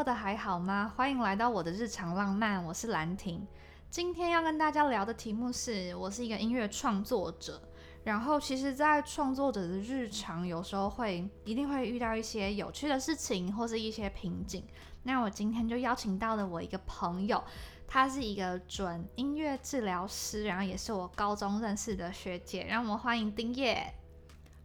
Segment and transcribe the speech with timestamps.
[0.00, 0.90] 过得还好吗？
[0.96, 3.46] 欢迎来到我的日常浪漫，我是兰婷。
[3.90, 7.60] 今天要跟大家聊的题目是我是一个音乐创作者，
[8.02, 14.64] 然后其实，在创作者的日常，有时候会一定会遇到一些有趣的事情，或是一些瓶颈。
[15.02, 17.44] 那我今天就邀请到了我一个朋友，
[17.86, 23.92] 他是一个准音乐治疗师，然后也是我高中认识的学姐，让我们欢迎丁叶。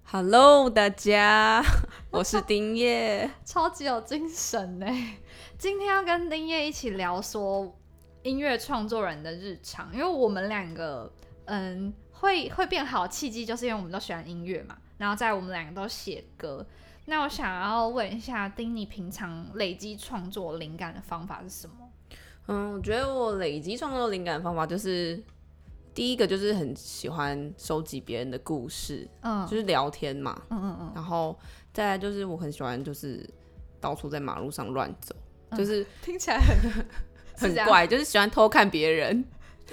[0.08, 1.64] Hello，大家，
[2.12, 3.30] 我是丁叶。
[3.44, 4.86] 超级有精神呢！
[5.58, 7.76] 今天要跟丁叶一起聊说
[8.22, 11.12] 音乐创作人的日常，因为我们两个
[11.46, 16.64] 嗯会会变好契机，就是因为我们都喜欢音乐嘛，然后在我们两个都写歌。
[17.06, 21.76] 那我想要问一下丁，你平常累积创作灵感的方法是什么？
[22.48, 25.22] 嗯，我觉得我累积创作灵感的方法就是，
[25.96, 30.40] 第一个就是很喜欢收集别人的故事，嗯就是聊天嘛。
[30.50, 31.36] 嗯嗯嗯，然后
[31.74, 33.28] 再来就是我很喜欢就是
[33.80, 35.16] 到处在马路上乱走，
[35.52, 36.86] 嗯就是听起来很
[37.56, 39.24] 很怪，就是喜欢偷看别人。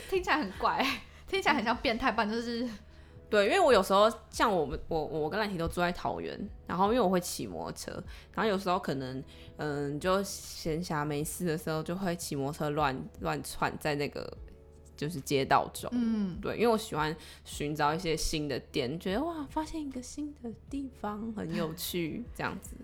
[0.09, 0.87] 听起来很怪，
[1.27, 2.67] 听起来很像变态版，就是
[3.29, 7.93] 对，因为我有时候像我们我我跟兰婷都住在桃园，然后因为我会骑摩托车，
[8.33, 9.23] 然后有时候可能
[9.57, 14.33] 嗯就闲暇没事的时候，就会骑摩托车乱乱窜在那个
[14.97, 15.91] 就是街道中。
[15.93, 22.77] 嗯对，因为我喜欢寻找一些新的点，觉得哇，发现一个新的地方很有趣，这样子。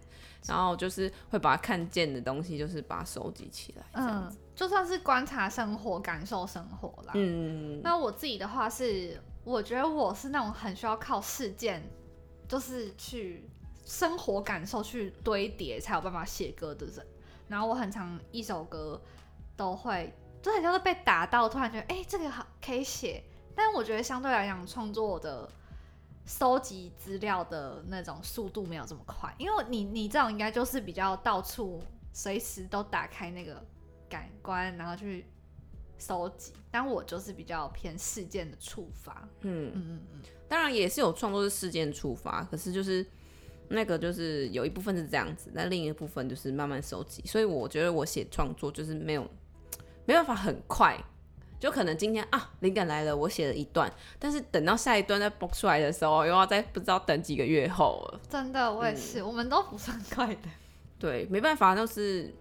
[0.47, 7.13] 然后就是会把看见的东西，就是把它收集起来，这样嗯子。，就算是观察生活、感受生活啦。
[7.15, 11.83] 嗯，那我自己的话是，我觉得我是那种很需要靠事件，
[12.47, 13.49] 就是去
[13.85, 17.05] 生活感受去堆叠才有办法写歌的人。
[17.49, 19.01] 然后我很常一首歌
[19.57, 23.23] 都会，就很像是被打到，突然觉得哎、诶这个好可以写。
[23.55, 25.49] 但我觉得相对来讲，创作的
[26.25, 31.83] 收集资料的那种速度没有这么快，因为你你这种应该就是比较到处
[32.13, 33.61] 随时都打开那个
[34.09, 35.27] 感官，然后去
[35.99, 36.53] 收集。
[36.71, 43.05] 但我就是比较偏事件的触发，嗯，嗯嗯嗯，当然也是有创作是事件触发，可是就是
[43.69, 47.23] 那个就是有一部分是这样子，那另一部分就是慢慢收集。
[47.27, 49.27] 所以我觉得我写创作就是没有
[50.09, 50.99] 没办法很快，
[51.61, 58.21] 就可能今天啊灵感来了，我写了一段，但是等到下一段再播出来的时候，又要再不知道等几个月后了。
[58.27, 60.49] 真的我也是，我们都不算快的，
[60.99, 62.35] 对，没办法，就是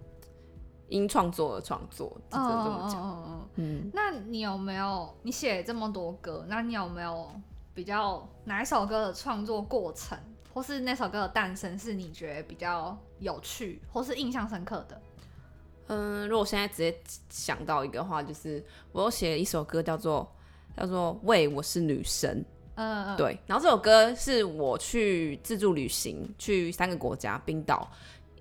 [0.87, 3.01] 因创作而创作，只能这么讲。
[3.01, 3.49] 嗯嗯。
[3.55, 6.45] 嗯，那你有没有你写这么多歌？
[6.47, 7.29] 那你有没有
[7.73, 10.17] 比较哪一首歌的创作过程，
[10.53, 15.01] 或是那首歌的诞生是你觉得比较有趣，或是印象深刻的？
[15.87, 16.97] 嗯，如果现在直接
[17.29, 20.29] 想到一个话，就是我有写一首歌叫做
[20.75, 22.41] 叫做《喂，我是女神》。
[22.75, 27.89] 嗯嗯，对，然后这首歌是我去自助旅行，去三个国家，冰岛、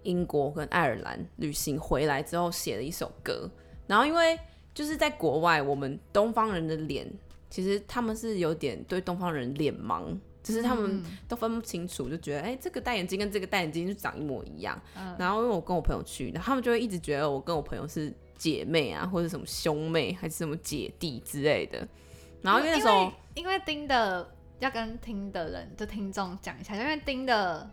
[0.03, 3.49] 英国跟爱尔兰旅行回来之后写的一首歌。
[3.87, 4.39] 然后因为
[4.75, 7.11] 就是在国外，我们东方人的脸，
[7.49, 10.15] 其实他们是有点对东方人脸盲，
[10.47, 14.81] 就是他们嗯都分不清楚，就觉得哎、这个戴眼镜跟这个戴眼镜就长一模一样。
[14.97, 21.87] 嗯然后因为我跟我朋友去，然后他们就会一直觉得我跟我朋友是姐妹啊，或者什么兄妹，还是什么姐弟之类的。
[22.43, 23.13] 然后因为那时候。
[23.35, 24.27] 因为丁的
[24.61, 27.69] 要跟听的人就听众讲一下，因为丁的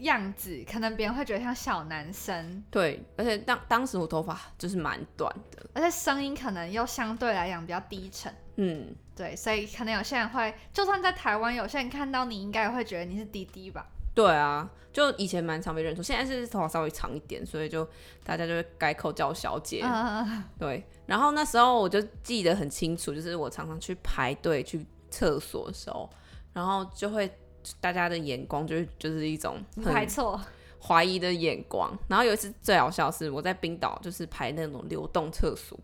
[0.00, 8.34] 样子可能别人会觉得像小男生，对，而且当当时我头发就是蛮短的，而且声音可能又相对来讲比较低沉。
[8.56, 13.86] 嗯，对，所以可能有些人会，就算在台湾，有些人看到你，应该也会觉得你是滴滴吧？
[14.14, 17.88] 对啊，就以前蛮常被认出，现在是头发稍微长一点，所以就
[18.24, 19.80] 大家就会改口叫我小姐。
[19.82, 26.10] 嗯，对，然后那时候我就记得很清楚，就是我常常去排队去厕所的时候，
[26.52, 27.32] 然后就会
[27.80, 30.40] 大家的眼光就是就是一种你很排错，
[30.82, 31.96] 怀疑的眼光。
[32.08, 35.78] 然后有一次最好笑的是我在冰岛就是排那种流动厕所，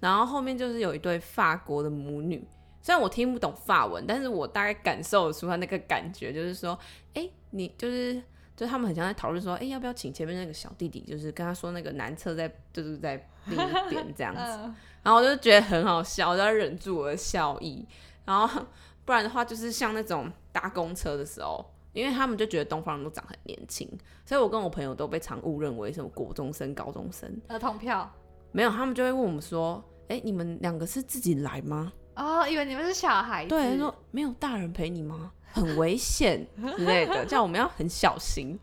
[0.00, 2.46] 然后后面就是有一对法国的母女。
[2.84, 6.76] 虽然我听不懂法文，但是我大概感受得出他那个感觉，就是说，
[7.14, 8.14] 哎、你就是，
[8.56, 14.40] 就是他们很像在讨论说，哎、要不要请前面那个小弟弟，就是跟他说那个男厕在，就是在另一边这样子。
[14.66, 14.74] 嗯，
[15.04, 17.86] 然后我就觉得很好笑，我就要忍住我的笑意。
[18.24, 18.66] 然后
[19.04, 23.88] 不然的话，就是像那种搭公车的时候，因为他们就觉得东方人都长很年轻，
[24.24, 27.40] 所以我跟我朋友都被常误认为什么国中生、高中生。
[27.48, 28.10] 儿童票，
[28.52, 35.32] 没有，他们就会问我们说：“哎、你们两个是自己来吗哦，以为你们是小孩？”子，对，他说没有大人陪你吗？
[35.52, 36.46] 很危险
[36.78, 38.58] 之类的， 叫我们要很小心。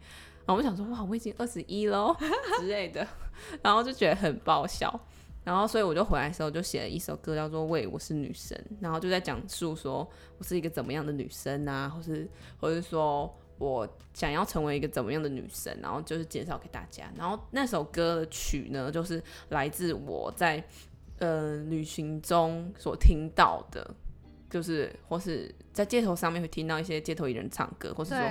[0.46, 2.16] 然后我们想说：“哇，我已经二十一喽
[2.60, 3.06] 之类的。”
[3.62, 5.00] 然后就觉得很爆笑。
[5.50, 10.08] 然后，所以我就回来的时候就写了一首歌，叫做《喂，我是女神》，然后就在讲述说
[10.38, 12.30] 我是一个怎么样的女生啊，或是
[12.60, 17.12] 或是说我想要成为一个怎么样的女生，然后就是介绍给大家。
[17.18, 19.20] 然后那首歌的曲呢，就是
[19.50, 20.64] 来自我在
[21.18, 23.90] 呃旅行中所听到的，
[24.50, 28.22] 就是或是在街头上面会听到一些街头艺人唱歌，或是说，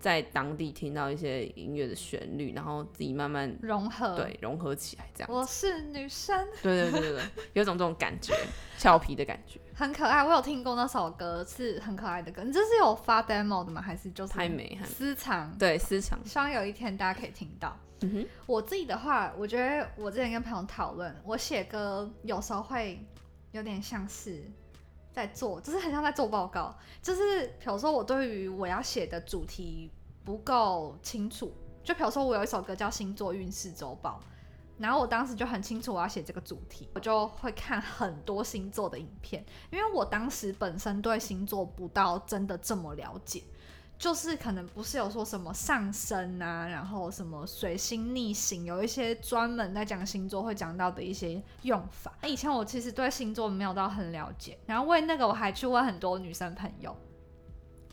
[0.00, 5.30] 在当地听到一些音乐的旋律，然后自己慢慢融合。，对融合起来，这样。
[5.30, 7.22] 我是女生，对对对对对，
[7.54, 8.34] 有种这种感觉，
[8.78, 9.60] 俏皮的感觉。
[9.74, 10.24] 很可爱。
[10.24, 12.42] 我有听过那首歌，是很可爱的歌。
[12.42, 13.82] 你这是有发 demo 的吗？
[13.82, 15.54] 还是就是太美汉私藏？
[15.58, 17.76] 对私藏，希望有一天大家可以听到。
[18.00, 22.98] 嗯哼，我自己的话，我觉得我之前跟朋友讨论，我写歌有时候会
[23.52, 24.42] 有点像是
[25.16, 26.76] 在做，就是很像在做报告。
[27.00, 29.90] 就是比如说我对于我要写的主题
[30.22, 31.50] 不够清楚，
[31.82, 34.20] 就比如说我有一首歌叫《星座运势周报》，
[34.76, 43.42] 然后我当时就很清楚我要写这个主题，我就会看很多星座的影片，因为我当时本身对星座不到真的这么了解。
[43.98, 52.12] 就是可能不是有说什么上升啊，然后什么水星逆行，有一些专门在讲星座会讲到的一些用法。
[52.24, 56.94] 以前我其实对星座没有到很了解，然后为那个我还去问很多女生朋友，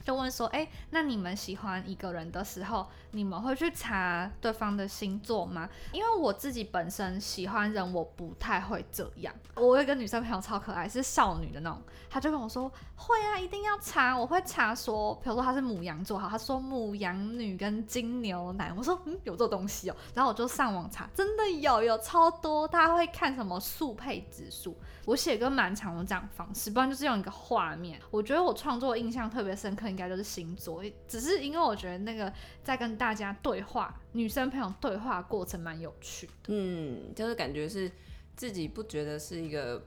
[0.03, 5.69] 就问说，哎、那你们喜欢一个人的时候，你们会去查对方的星座吗？
[5.91, 9.33] 因为我自己本身喜欢人，我不太会这样。
[9.55, 14.17] 我有一个女生朋友超可爱，是少女的那种，她就跟我说，会啊，一定要查。
[14.17, 19.95] 我会查说，比如说她是母羊座，好，她说母羊女跟金牛男，我说嗯，有这东西哦。
[20.13, 22.67] 然后我就上网查，真的有，有超多。
[22.67, 24.75] 大家会看什么速配指数？
[25.05, 27.99] 我写歌蛮常用这样方式，不然就是用一个画面。
[28.09, 36.33] 我觉得我创作印象特别深刻，应该就是星座，只是因为我觉得那个在跟大家对话，女生朋友对话的过程蛮有趣的。
[36.47, 37.91] 嗯，就是感觉是
[38.35, 39.85] 自己不觉得是一个，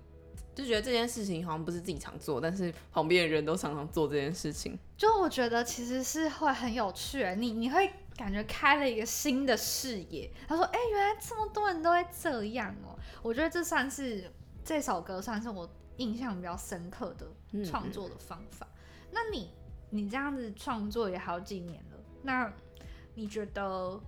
[0.54, 4.78] 就觉得这件事情好像不是自己常做，但是旁边的人都常常做这件事情。
[4.96, 10.30] 就我觉得其实是会很有趣欸，你你会感觉开了一个新的视野。
[10.46, 14.30] 他说：“哎、原来这么多人都会这样哦。”我觉得这算是
[14.64, 18.66] 这首歌算是我印象比较深刻的嗯创作的方法。
[19.10, 19.50] 那你
[19.96, 22.52] 你这样子创作也好几年了，那
[23.14, 23.98] 你觉得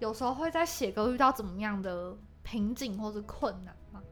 [0.00, 4.02] 有时候会在写歌遇到怎么样的瓶颈或是困难吗？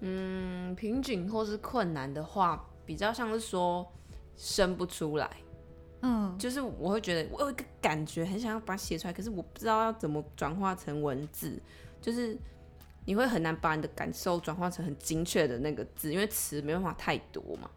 [0.00, 3.86] 嗯，瓶颈或是困难的话，比较像是说
[4.36, 5.30] 生不出来，
[6.02, 11.60] 嗯，就是我会觉得我有一个感觉，很想要把它写出来，可是我不知道要怎么转化成文字，
[12.00, 12.38] 就是
[13.04, 17.70] 你会很难把你的感受转化成很精确的那个字，因为词没办法太多嘛。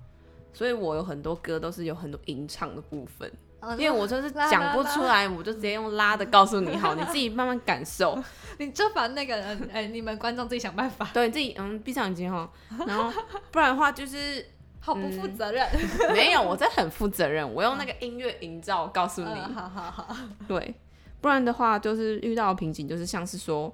[0.53, 8.17] 所以我有很多歌都是有很多吟唱的部分，呃因为我就是讲不出来，我就直接用拉的告诉你，好，你自己慢慢感受。
[8.57, 12.51] 你就把那个人，哎、你们观众自己想办法， 对，你自己嗯闭上眼睛哈，
[12.85, 13.11] 然后
[13.51, 14.45] 不然的话就是
[14.81, 15.65] 好不负责任。
[16.13, 20.15] 没有，我在很负责任，我用那个音乐营造告诉你， 嗯好好好，
[20.47, 20.75] 对，
[21.21, 23.73] 不然的话就是遇到的瓶颈，就是像是说，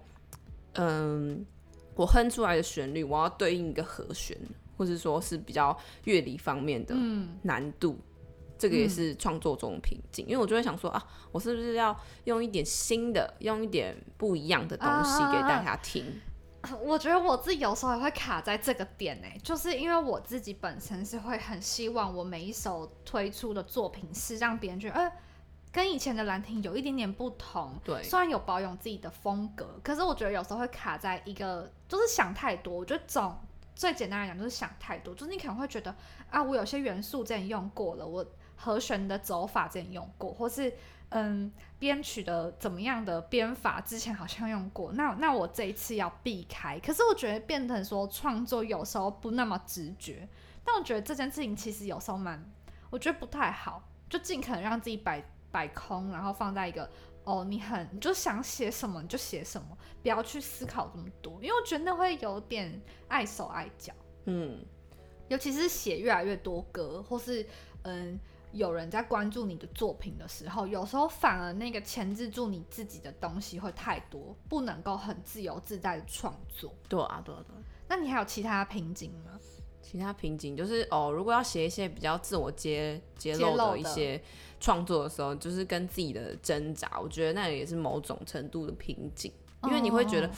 [0.74, 1.46] 嗯，
[1.96, 4.38] 我哼出来的旋律，我要对应一个和弦，
[4.78, 7.98] 或者说是比较乐理方面的嗯，难度，
[8.58, 10.26] 这个也是创作中的瓶颈。
[10.28, 16.06] 因为我就会想说啊，我是不是要用一点新的，用一点不一样的东西给大家听？
[16.84, 25.12] 我觉得我自己有时候也会卡在这个点呢、就是因为我自己本身是会很希望我每一首推出的作品是让别人觉得，呃，
[25.72, 27.80] 跟以前的兰亭有一点点不同。
[27.84, 32.74] 对，虽然有保有自己的风格，可是我觉得有时候会卡在一个，就是想太多。
[32.78, 33.38] 我觉得总
[33.76, 35.94] 最简单来讲就是想太多，就是你可能会觉得
[36.32, 40.74] 啊，我有些元素之前用过了，我和弦的走法之前用过，或是
[41.10, 46.80] 嗯编曲的怎么样的编法之前好像用过，那那我这一次要避开。
[46.80, 50.28] 可是我觉得变成说创作有时候不那么直觉，
[50.64, 52.44] 但我觉得这件事情其实有时候蛮，
[52.90, 56.90] 我觉得不太好，就尽可能让自己摆摆空，然后放在一个
[57.26, 63.94] 哦，你很你就想写什么你就写什么，不要去思考这么多，因为我觉得那会有点碍手碍脚，
[64.26, 64.64] 嗯，
[65.28, 67.46] 尤其是写越来越多歌，或是
[67.82, 68.20] 嗯
[68.52, 76.74] 有人在关注你的作品的时候，有时候反而那个钳制住你自己的东西会太多，不能够很自由自在的创作。
[76.88, 77.62] 对啊，对啊，对啊。
[77.90, 79.38] 那你还有其他瓶颈吗？
[79.86, 84.20] 其他瓶颈就是哦，如果要写一些比较自我揭揭露的的一些
[84.60, 89.32] 创作的时候，就是跟自己的挣扎，我觉得那也是某种程度的瓶颈，
[89.64, 90.30] 因为你会觉得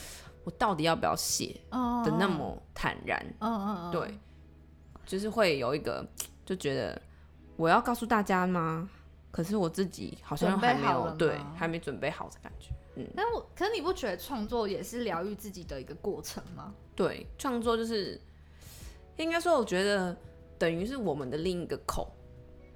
[0.44, 2.04] 我到底要不要写哦。
[2.06, 4.20] 的那么坦然，嗯嗯嗯，对，
[5.06, 6.06] 就是会有一个
[6.46, 7.01] 就觉得
[7.56, 8.89] 我要告诉大家吗？
[9.32, 12.72] 可是我自己好像还没有对，还没准备好的感觉。
[12.96, 16.74] 嗯，但我可是你不觉得创作也是疗愈自己的一个过程吗？
[16.96, 18.20] 对，创作就是
[19.17, 20.15] 应该说，我觉得
[20.57, 22.12] 等于是我们的另一个口，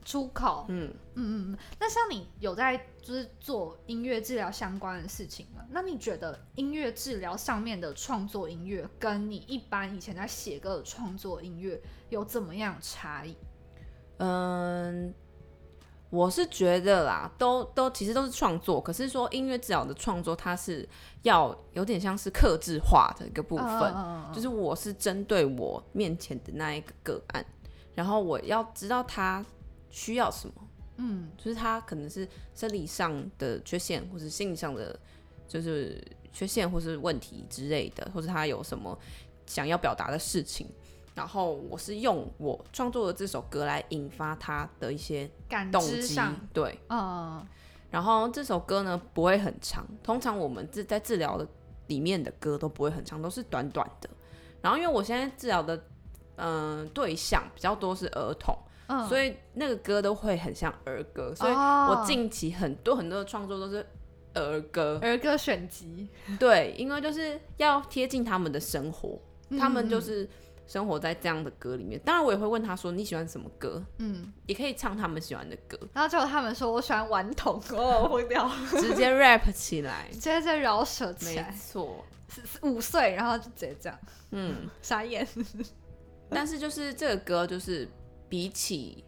[0.03, 0.65] 出口。
[0.69, 1.57] 嗯，嗯嗯嗯。
[1.79, 5.65] 那像你有在就是做音乐治疗相关的事情吗？
[5.69, 13.35] 那你觉得音乐治疗上面的创作音乐，跟你一般以前在写歌的创作音乐有怎么样差异？
[14.17, 15.13] 嗯，
[16.11, 20.87] 我是觉得啦，都都其实都是创作，可是说音乐治疗的创作，它是
[21.21, 27.45] 要有点像是克制化的一个部分，嗯就是我是针对我面前的那一个个案，
[27.95, 29.43] 然后我要知道他
[29.89, 30.53] 需要什么，
[30.97, 34.99] 嗯就是他可能是生理上的缺陷，或是心理上的
[35.47, 38.99] 就是缺陷或是问题之类的，或者他有什么
[39.45, 40.67] 想要表达的事情。
[41.13, 46.19] 然后我是用我创作的这首歌来引发他的一些感动机
[46.53, 46.79] 对。
[46.89, 47.45] 嗯
[47.89, 51.45] 然后这首歌呢不会很长，通常我们治在治疗的
[51.87, 54.09] 里面的歌都不会很长，都是短短的。
[54.61, 55.75] 然后因为我现在治疗的
[56.37, 63.85] 嗯、呃对象比较多是儿童，嗯，所以那个歌都会很像儿歌，所以哦我近期很多很多的创作都是
[64.35, 66.07] 儿歌，儿歌选集，
[66.39, 69.19] 对，因为就是要贴近他们的生活，
[69.59, 70.01] 他们就嗯。
[70.01, 70.29] 是
[70.71, 71.99] 生活在这样的歌里面。
[72.05, 78.49] 当然，我也会问他说你喜欢什么歌，嗯，也可以唱他们喜欢的歌，然后最后他们说我喜欢顽童，哦，疯掉，
[78.79, 80.07] 直接 rap 起来。
[80.13, 82.05] 直接在饶舌起没，错，
[82.61, 83.99] 五岁，然后就直接这样。
[84.31, 85.27] 嗯， 傻眼，
[86.29, 87.85] 但是就是这个歌，就是
[88.29, 89.03] 比起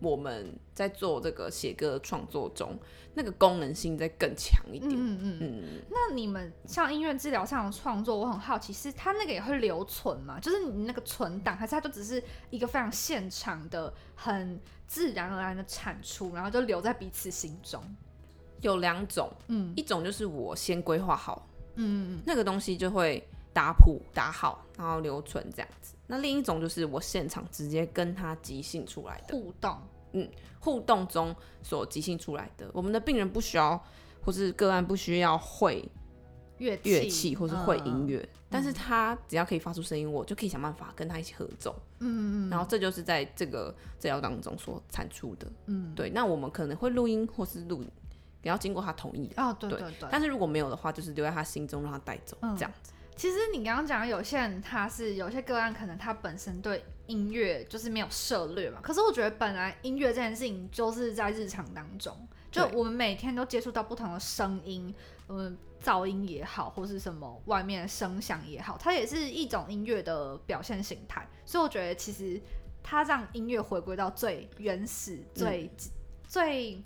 [0.00, 2.78] 我们在做这个写歌创作中，
[3.14, 4.92] 那个功能性再更强一点。
[4.92, 5.38] 嗯嗯嗯。
[5.40, 10.38] 嗯，那你们像音乐治疗上的创作，我很好奇，是它那个也会留存吗？
[10.40, 17.82] 就是你那个存档，还是它就只是一个非常现场的、很自然而然的产出，然后就留在彼此心中？
[18.60, 23.22] 有两种，嗯一种就是我先规划好嗯那个东西，就会
[23.54, 25.94] 打谱打好，然后留存这样子。
[26.08, 29.78] 那另一种就是我现场直接跟他即兴出来的，互动，
[30.12, 30.28] 嗯
[30.60, 32.68] 互动中所即兴出来的。
[32.74, 33.82] 我们的病人不需要，
[34.22, 35.88] 或是个案不需要会
[36.58, 41.74] 乐器乐器或是会音嗯乐，但是他只要可以发出声音，我就可以想办法跟他一起合奏。
[42.00, 45.46] 嗯嗯然后这就是在这个治疗当中所产出的。
[45.66, 47.82] 嗯，对，那我们可能会录音或是录，
[48.42, 49.42] 也要经过他同意的。
[49.42, 50.08] 哦，对对对对。
[50.10, 52.92] 但是如果没有的话，就是留在他心中，让他带走，嗯这样子。
[53.16, 58.80] 其实你刚刚讲，有些人他是有些个案，可能他本身对音乐就是没有涉略嘛。
[58.82, 62.16] 可是我觉得本来音乐这件事情就是在日常当中，
[62.50, 64.94] 就我们每天都接触到不同的声音，
[65.28, 71.26] 嗯，噪音也好，或是什么外面的声响也好，它也是一种音乐的表现形态。
[71.46, 72.40] 所以我觉得其实
[72.82, 75.70] 它让音乐回归到最原始、最、
[76.26, 76.82] 最。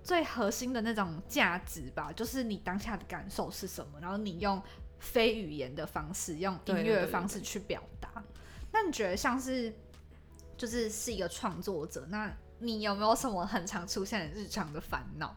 [0.00, 4.62] 最核心的那种价值吧，就是你当下的感受是什么，然后你用
[4.98, 8.10] 非语言的方式，用音乐的方式去表达。
[8.72, 9.72] 那你觉得像是
[10.56, 15.34] 就是是一个创作者，那你有没有什么很常出现的日常的烦恼？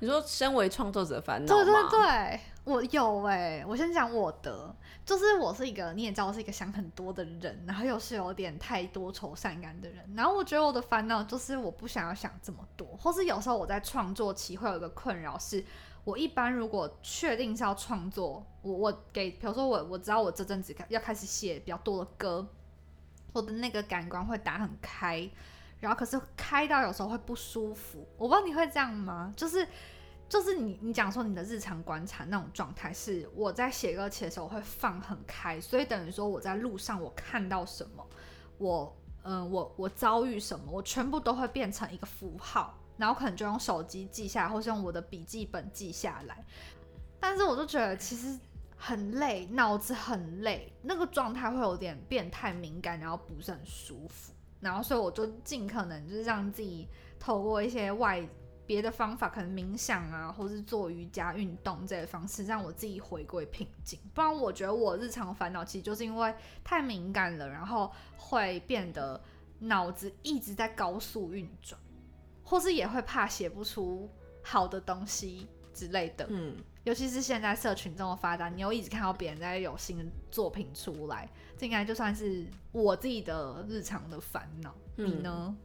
[0.00, 4.74] 你说，身为创作者烦恼对对对，我有哎、我先讲我的，
[5.06, 15.64] 就是我是一个你也知道我是一个想很多的人，然后又是有点太多愁善感的人，然后我觉得我的烦恼就是我不想要想这么多，或是有时候我在创作期会有一个困扰是。
[16.04, 22.46] 我一般如果确定是要创作，我我给，比如说我我知道我这阵子要开始写比较多的歌，
[23.32, 25.30] 我的那个感官会打很开，
[25.80, 29.32] 然后可是开到有时候会不舒服，我不知道你会这样吗？
[29.36, 29.66] 就是
[30.28, 38.04] 就是你你讲说你的日常观察那种状态，是我在写歌词的时候会放很开，所以等于说我在路上我看到什么，
[38.58, 46.44] 我嗯、我我遭遇什么，我全部都会变成一个符号，然后可能就用手机记下来，或是用我的笔记本记下来。
[47.20, 48.38] 但是我就觉得其实
[48.76, 54.32] 很累，脑子很累，那个状态会有点变态敏感，然后不是很舒服。
[54.60, 58.26] 然后所以我就尽可能就是让自己透过一些外
[58.64, 63.98] 别的方法，可能冥想啊，或是做瑜伽运动这些方式，让我自己回归平静。
[64.14, 66.32] 不然我觉得我日常烦恼其实就是因为
[66.62, 69.20] 太敏感了，然后会变得
[69.58, 71.80] 脑子一直在高速运转，
[72.52, 74.06] 或是也会怕写不出
[74.42, 76.26] 好的东西之类的。
[76.28, 76.54] 嗯，
[76.84, 84.74] 尤其是现在社群这么发达，你又一直看到别人在有新的作品出来，这应该就算是我自己的日常的烦恼。
[84.98, 85.56] 嗯你呢？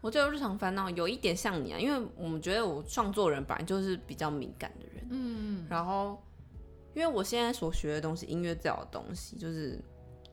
[0.00, 6.22] 我觉得日常烦恼有一点像你啊，因为我们觉得我创作人本来就是比较敏感的人，嗯然后
[6.94, 9.82] 因为我现在所学的东西，音乐这样的东西，就是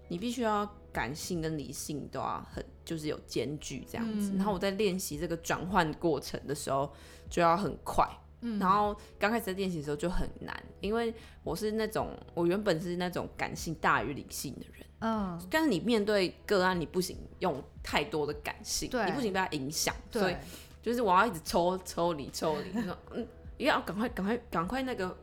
[0.08, 0.64] 你必须要
[0.94, 4.32] 感性跟理性都要很就是有间距这样子。
[4.32, 6.90] 嗯然后我在练习这个转换过程的时候，
[7.30, 8.08] 就要很快，
[8.40, 11.14] 嗯，然后刚开始在练习的时候就很难，因为
[11.44, 20.36] 我是那种我原本是那种感性大于理性的人，嗯，但是你面对个案，你不行用太多的感性，你不行被他影响，所以
[20.82, 23.28] 就是我要一直抽抽离抽离，说嗯，
[23.58, 25.14] 要赶快赶快赶快那个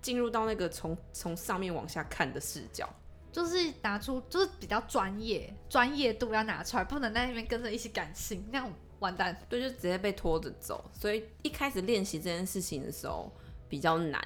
[0.00, 2.88] 进入到那个从从上面往下看的视角。
[3.32, 8.70] 就是拿出，就是比较专业，专业度要拿出来，不能在那边跟着一起感性，那样
[9.00, 9.36] 完蛋。
[9.48, 10.88] 对，就直接被拖着走。
[10.92, 13.32] 所以一开始练习这件事情的时候
[13.68, 14.22] 比较难，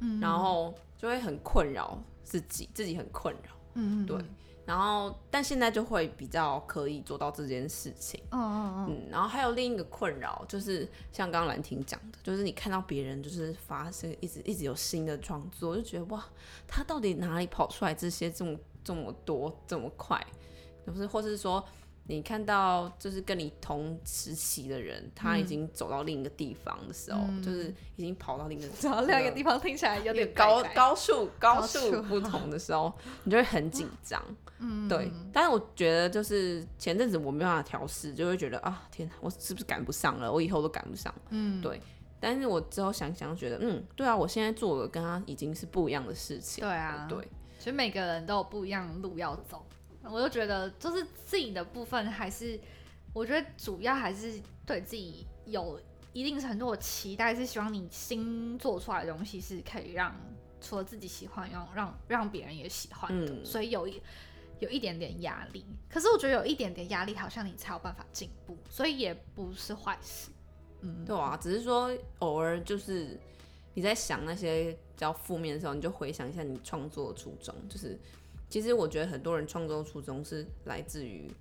[0.00, 4.16] 嗯，然后就会很困扰自己，自己很困扰，嗯，对。
[4.70, 8.22] 然后，但现在就会比较可以做到这件事情。
[8.30, 9.08] 嗯嗯嗯。
[9.10, 16.24] 然后还有另一个困扰，就是像刚刚兰婷讲的，就是你看到别人就是发生一直一直有新的创作，就觉得哇，
[16.68, 20.24] 他到底哪里跑出来这些这么这么多这么快？
[20.84, 21.64] 不是，或是说。
[22.10, 34.20] 你看到就是跟你同时期的人，他已经走到另一个地方的时候，就是已经跑到另一个走到 另一个地方，听起来有点高高速高速不同的时候，你就会很紧张。
[34.58, 35.10] 嗯，对。
[35.32, 40.30] 但是我觉得就是前阵子我没办法调试，就会觉得啊，天，我是不是赶不上了？
[40.32, 41.14] 我以后都赶不上。
[41.28, 41.80] 嗯，对。
[42.18, 46.62] 但是我之后想想，觉得嗯，对啊，我现在做的跟他已经是不一样的事情。
[46.62, 47.26] 对啊，对。
[47.58, 49.64] 其实每个人都有不一样的路要走。
[50.02, 52.58] 我就觉得，就是自己的部分，还是
[53.12, 55.78] 我觉得主要还是对自己有
[56.12, 60.14] 一定程度的期待，是希望你新做出来的东西是可以让
[60.60, 63.44] 除了自己喜欢，让让让别人也喜欢的。
[63.44, 64.00] 所以有一
[64.58, 70.30] 有一点点压力，可是我觉得有一点点压力，好像你才有办法进步，所以也不是坏事。
[70.80, 73.20] 嗯，对啊，只是说偶尔就是
[73.74, 78.00] 你在想那些比较负面的时候，你就回想一下你创作的初衷，就是。
[78.50, 81.32] 其实我觉得很多人创作初衷是来自于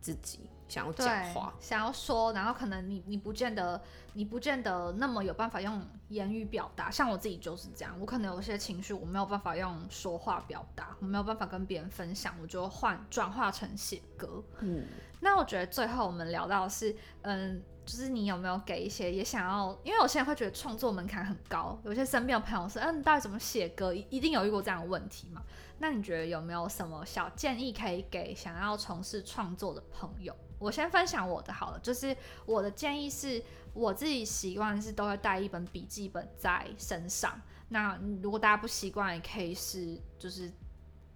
[0.00, 3.80] 自己想要讲话，想要说，然后可能你你不见得
[4.14, 6.90] 你不见得那么有办法用言语表达。
[6.90, 14.42] 像我自己就是这样，我可能有些情绪我没有办法用说话表达，我没有办法跟别人分享，我就换转化成写歌。
[14.60, 14.86] 嗯，
[15.20, 23.94] 那我觉得最后我们聊到是，嗯，就是你有没有给一些也想要，因为我现在会觉得创作门槛很高，有些身边的朋友是，嗯，到底怎么写歌？
[23.94, 25.40] 一定有遇过这样的问题嘛？
[25.78, 30.34] 那你觉得有没有什么小建议可以给想要从事创作的朋友？
[30.58, 37.40] 我先分享我的好了，就是我的建议是，我自己习惯是都会带一本笔记本在身上。
[37.68, 40.50] 那如果大家不习惯，也可以是就是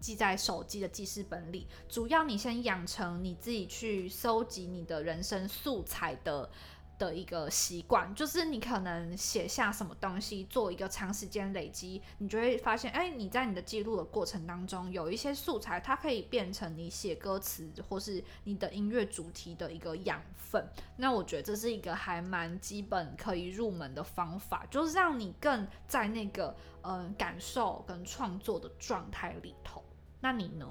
[0.00, 1.68] 记在手机的记事本里。
[1.88, 6.50] 主要你先养成你自己去收集你的人生素材的。
[7.00, 20.62] 的一个习惯，就是你可能写下什么东西，做一个长时间累积，你就会发现，哎，你在你的记录的过程当中，有一些素材，它可以变成你写歌词或是你的音乐主题的一个养分。
[20.98, 29.82] 那我觉得这是一个还蛮基本可以入门的方法，就是让你更在那个嗯感受跟创作的状态里头。
[30.20, 30.66] 那你呢？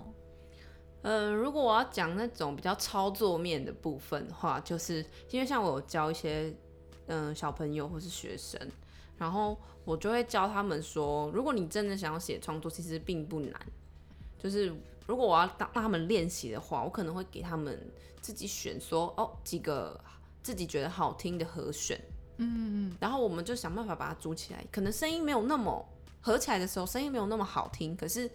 [1.01, 4.97] 嗯，如果我要讲那种比较操作面的部分的话，就是
[5.29, 6.53] 因为像我有教一些
[7.07, 8.59] 嗯小朋友或是学生，
[9.17, 13.57] 然后我就会教他们说，如果你真的想要写创作，其实并不难。
[14.37, 14.75] 就是
[15.07, 17.79] 如果我要让让他们练习的话，我可能会给他们
[18.19, 19.97] 自己选说哦几个
[20.43, 21.97] 自己觉得好听的和弦，
[22.39, 24.65] 嗯嗯，然后我们就想办法把它组起来。
[24.69, 25.87] 可能声音没有那么
[26.19, 28.29] 合起来的时候，声音没有那么好听，可是。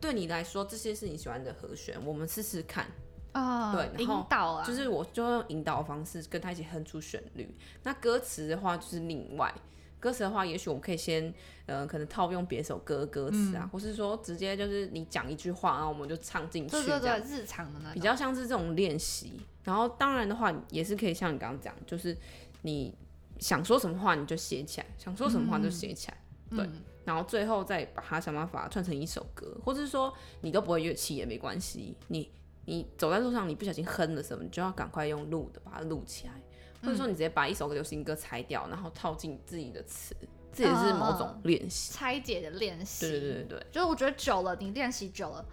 [0.00, 2.86] 对你来说，这些是你喜欢的和弦，我们试试看
[3.32, 3.74] 啊。
[3.74, 7.54] 对，引导啊，就是我就用引导方式跟他一起哼出旋律。
[7.82, 9.52] 那歌词的话就是另外，
[9.98, 11.32] 歌词的话，也许我们可以先
[11.66, 19.40] 呃，可能套用别首歌歌词啊，或是说直接就是你讲一句话，然后我们就唱进去，对对对，日常的那比较像是这种练习。
[19.62, 22.16] 然后当然的话，也是可以像你刚刚讲，就是
[22.62, 22.96] 你
[23.38, 26.16] 想说什么话你就写起来，想说什么话就写起来，
[26.56, 26.68] 对。
[27.10, 32.30] 然后最后再把它想办法串成一首歌，或者是说你都不会乐器也没关系，你
[32.66, 36.32] 你走在路上你不小心哼了什么，你就要赶快用录的把它录起来，
[36.80, 40.14] 或者说你直接把一首流行歌拆掉，然后套进自己的词，
[40.52, 43.08] 这也是某种练习，拆解的练习。
[43.08, 45.44] 对对对对，就是我觉得久了，你练习久了。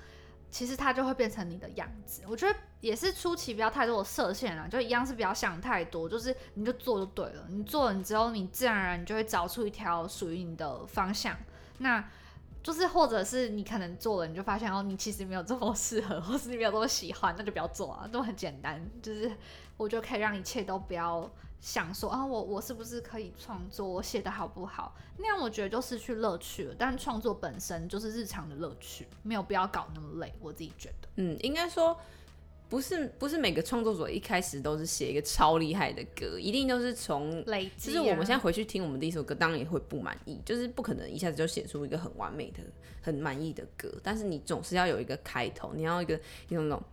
[0.49, 11.35] 其实它就会变成你的样子，我觉得也是初期不要太多的设限啦，就一样是不要想太多，就是你就做就对了，你做了你之后，你自然而然你就会找出一条属于你的方向。
[11.79, 12.03] 那
[12.67, 19.31] 就是或者是你可能做了，你就发现哦，你其实没有这么适合， 或是你没有这么喜欢，那就不要做啊，都很简单，就是
[19.77, 21.31] 我就可以让一切都不要。
[21.59, 23.87] 想说啊，我我是不是可以创作？
[23.87, 24.93] 我写的好不好？
[25.17, 26.75] 那样我觉得就失去乐趣了。
[26.77, 30.31] 但创作本身就是日常的乐趣，没有必要搞那么累。
[30.39, 31.97] 我自己觉得，嗯，应该说，
[32.69, 37.91] 不是不是每个创作者一开始都是写一个超厉害的歌，一定都是从累积、啊。
[37.91, 42.59] 就是我们现在回去听我们第一首歌，当然也会不满意，就是不可能一下子就写出一个很完美的、
[43.01, 43.89] 很满意的歌。
[44.03, 46.83] 但是你总是要有一个开头，你要一个有那种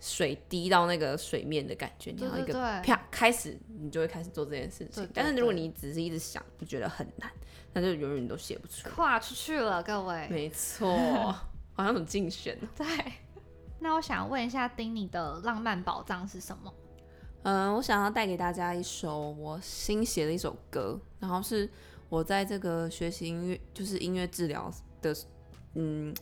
[0.00, 5.06] 水滴到那个水面的感觉，你要一个啪开始，你就会开始做这件事情。
[5.12, 7.30] 但是如果你只是一直想，就觉得很难，
[7.74, 8.88] 那就永远都写不出。
[8.88, 10.26] 跨出去了，各位。
[10.30, 10.96] 没错，
[11.74, 12.58] 好像很竞选。
[12.74, 12.86] 对。
[13.80, 16.72] 那我想问一下，丁尼的浪漫宝藏是什么？
[17.44, 21.70] 嗯，我想要带给大家一首我新写的一首歌，然后是
[22.08, 25.16] 我在这个学习音乐，就是音乐治疗的，
[25.74, 26.12] 嗯，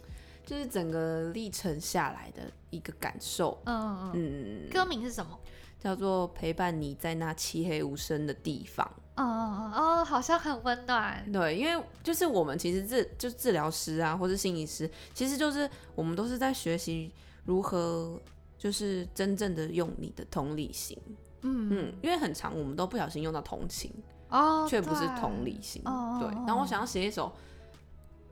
[0.45, 3.59] 就是整个历程下来的一个感受。
[3.64, 4.71] 嗯嗯嗯。
[4.71, 5.38] 歌名是什么？
[5.79, 8.87] 叫做陪伴你在那漆黑无声的地方。
[9.16, 11.27] 哦哦哦，好像很温暖。
[11.33, 17.11] 对，因为就是我们其实治就治疗师啊，或是心理师，其实就是我们都是在学习。
[17.46, 18.20] 如何
[18.59, 20.98] 就是真正的用你的同理心？
[21.42, 23.92] 嗯嗯，因为很长，我们都不小心用到同情
[24.30, 25.80] 哦，却不是同理心。
[25.85, 27.32] 对，然后我想要写一首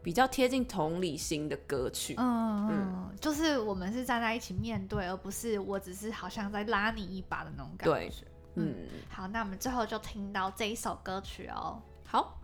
[0.03, 2.15] 比较贴近同理心的歌曲。
[2.19, 7.95] 嗯嗯，就是我们是站在一起面对，而不是我只是好像在拉你一把的那种感觉。
[7.95, 8.13] 对，
[8.57, 8.75] 嗯，
[9.09, 11.81] 好，那我们最后就听到这一首歌曲哦。
[12.05, 12.41] 好。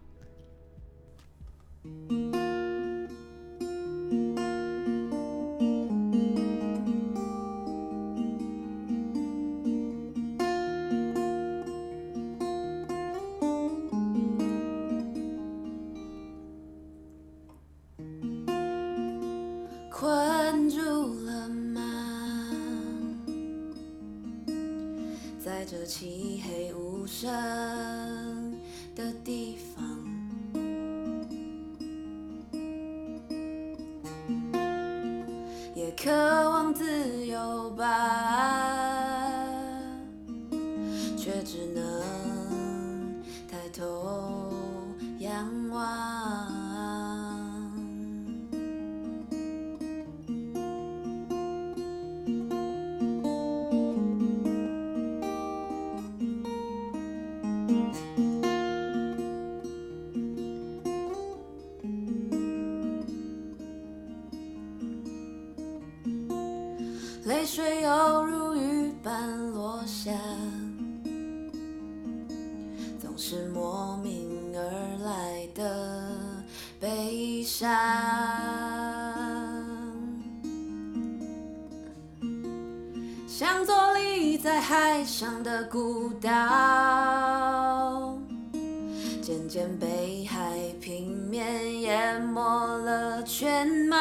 [36.02, 38.69] 渴望自由吧。
[83.40, 86.28] 像坐立在海上的孤岛，
[89.22, 93.96] 渐渐被海平面淹没了全貌。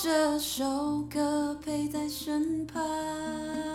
[0.00, 3.67] 这首歌陪在身旁。